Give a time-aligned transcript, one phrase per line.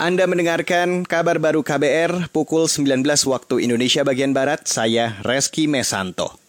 [0.00, 6.40] Anda mendengarkan kabar baru KBR pukul 19 waktu Indonesia bagian Barat, saya Reski Mesanto.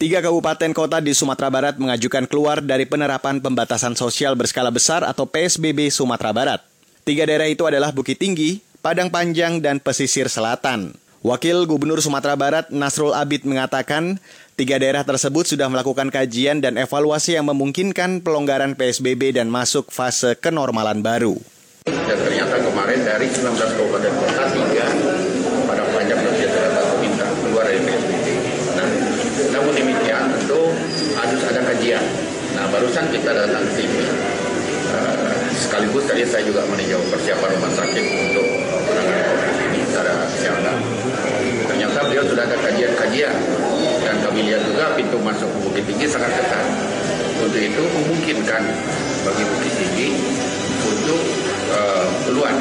[0.00, 5.28] Tiga kabupaten kota di Sumatera Barat mengajukan keluar dari penerapan pembatasan sosial berskala besar atau
[5.28, 6.64] PSBB Sumatera Barat.
[7.04, 10.96] Tiga daerah itu adalah Bukit Tinggi, Padang Panjang, dan Pesisir Selatan.
[11.20, 14.16] Wakil Gubernur Sumatera Barat Nasrul Abid mengatakan,
[14.56, 20.40] tiga daerah tersebut sudah melakukan kajian dan evaluasi yang memungkinkan pelonggaran PSBB dan masuk fase
[20.40, 21.36] kenormalan baru.
[23.14, 23.46] Dari 19
[23.78, 24.90] kabupaten kota tiga
[25.70, 28.26] pada panjang dan Selatan minta keluar dari PSBB.
[28.74, 28.90] Nah,
[29.54, 30.74] namun demikian tentu
[31.14, 32.02] harus ada kajian.
[32.58, 34.02] Nah, barusan kita datang ke sini.
[34.90, 38.46] Uh, sekaligus tadi saya juga meninjau persiapan rumah sakit untuk
[38.82, 40.76] penanganan COVID ini secara kesehatan.
[41.70, 43.34] Ternyata beliau sudah ada kajian-kajian
[44.02, 46.66] dan kami lihat juga pintu masuk Bukit Tinggi sangat ketat.
[47.38, 48.62] Untuk itu memungkinkan
[49.22, 50.08] bagi Bukit Tinggi
[50.82, 51.22] untuk
[51.70, 52.52] uh, keluar.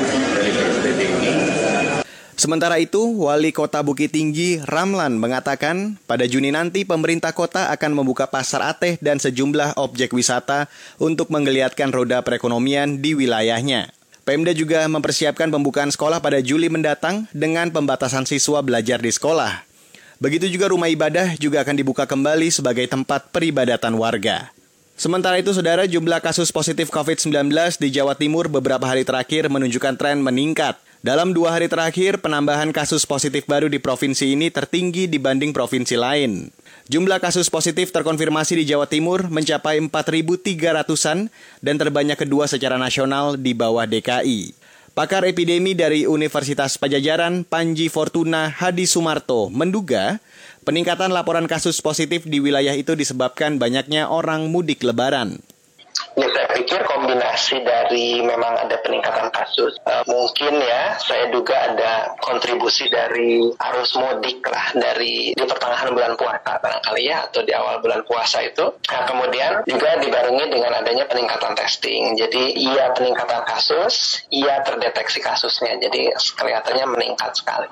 [2.43, 8.27] Sementara itu, Wali Kota Bukit Tinggi Ramlan mengatakan pada Juni nanti pemerintah kota akan membuka
[8.27, 10.67] pasar Ateh dan sejumlah objek wisata
[10.99, 13.95] untuk menggeliatkan roda perekonomian di wilayahnya.
[14.27, 19.63] Pemda juga mempersiapkan pembukaan sekolah pada Juli mendatang dengan pembatasan siswa belajar di sekolah.
[20.19, 24.51] Begitu juga rumah ibadah juga akan dibuka kembali sebagai tempat peribadatan warga.
[24.99, 30.19] Sementara itu, saudara, jumlah kasus positif COVID-19 di Jawa Timur beberapa hari terakhir menunjukkan tren
[30.19, 30.75] meningkat.
[31.03, 36.47] Dalam dua hari terakhir, penambahan kasus positif baru di provinsi ini tertinggi dibanding provinsi lain.
[36.87, 41.27] Jumlah kasus positif terkonfirmasi di Jawa Timur mencapai 4.300-an
[41.59, 44.55] dan terbanyak kedua secara nasional di bawah DKI.
[44.95, 50.23] Pakar epidemi dari Universitas Pajajaran, Panji Fortuna Hadi Sumarto, menduga
[50.63, 55.43] peningkatan laporan kasus positif di wilayah itu disebabkan banyaknya orang mudik lebaran.
[56.13, 62.13] Ya saya pikir kombinasi dari memang ada peningkatan kasus, uh, mungkin ya saya duga ada
[62.21, 67.81] kontribusi dari arus mudik lah dari di pertengahan bulan puasa barangkali ya atau di awal
[67.81, 68.77] bulan puasa itu.
[68.93, 72.13] Nah, kemudian juga dibarengi dengan adanya peningkatan testing.
[72.13, 75.81] Jadi iya peningkatan kasus, iya terdeteksi kasusnya.
[75.81, 77.65] Jadi kelihatannya meningkat sekali.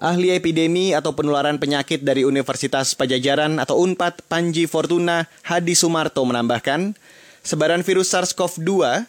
[0.00, 6.96] Ahli epidemi atau penularan penyakit dari Universitas Pajajaran atau UNPAD Panji Fortuna Hadi Sumarto menambahkan,
[7.42, 9.04] sebaran virus SARS-CoV-2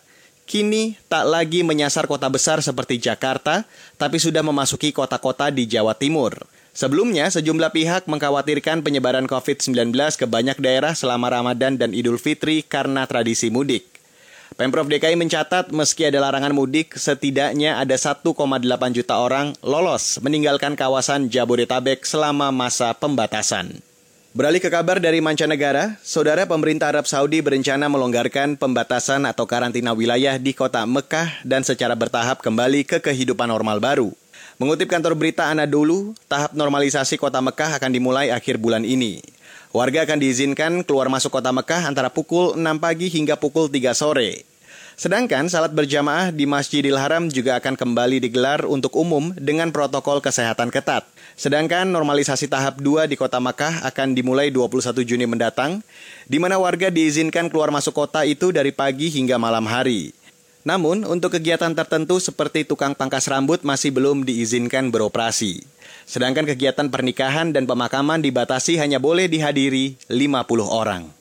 [0.52, 3.64] kini tak lagi menyasar kota besar seperti Jakarta,
[3.96, 6.36] tapi sudah memasuki kota-kota di Jawa Timur.
[6.72, 13.08] Sebelumnya, sejumlah pihak mengkhawatirkan penyebaran COVID-19 ke banyak daerah selama Ramadan dan Idul Fitri karena
[13.08, 13.88] tradisi mudik.
[14.56, 18.24] Pemprov DKI mencatat meski ada larangan mudik, setidaknya ada 1,8
[18.92, 23.91] juta orang lolos meninggalkan kawasan Jabodetabek selama masa pembatasan.
[24.32, 30.40] Beralih ke kabar dari mancanegara, saudara pemerintah Arab Saudi berencana melonggarkan pembatasan atau karantina wilayah
[30.40, 34.16] di kota Mekah dan secara bertahap kembali ke kehidupan normal baru.
[34.56, 39.20] Mengutip kantor berita Anadolu, tahap normalisasi kota Mekah akan dimulai akhir bulan ini.
[39.76, 44.48] Warga akan diizinkan keluar masuk kota Mekah antara pukul 6 pagi hingga pukul 3 sore.
[45.02, 50.70] Sedangkan salat berjamaah di Masjidil Haram juga akan kembali digelar untuk umum dengan protokol kesehatan
[50.70, 51.10] ketat.
[51.34, 55.82] Sedangkan normalisasi tahap 2 di kota Makkah akan dimulai 21 Juni mendatang,
[56.30, 60.14] di mana warga diizinkan keluar masuk kota itu dari pagi hingga malam hari.
[60.62, 65.66] Namun, untuk kegiatan tertentu seperti tukang pangkas rambut masih belum diizinkan beroperasi.
[66.06, 71.21] Sedangkan kegiatan pernikahan dan pemakaman dibatasi hanya boleh dihadiri 50 orang.